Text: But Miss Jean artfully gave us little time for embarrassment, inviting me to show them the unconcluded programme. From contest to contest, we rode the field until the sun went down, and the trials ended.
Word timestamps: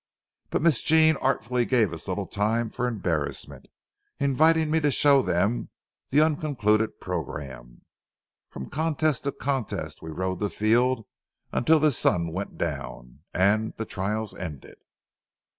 But 0.49 0.63
Miss 0.63 0.81
Jean 0.81 1.15
artfully 1.17 1.63
gave 1.63 1.93
us 1.93 2.07
little 2.07 2.25
time 2.25 2.71
for 2.71 2.87
embarrassment, 2.87 3.67
inviting 4.19 4.71
me 4.71 4.79
to 4.79 4.89
show 4.89 5.21
them 5.21 5.69
the 6.09 6.21
unconcluded 6.21 6.99
programme. 6.99 7.83
From 8.49 8.71
contest 8.71 9.25
to 9.25 9.31
contest, 9.31 10.01
we 10.01 10.09
rode 10.09 10.39
the 10.39 10.49
field 10.49 11.05
until 11.51 11.79
the 11.79 11.91
sun 11.91 12.33
went 12.33 12.57
down, 12.57 13.19
and 13.31 13.75
the 13.77 13.85
trials 13.85 14.33
ended. 14.33 14.79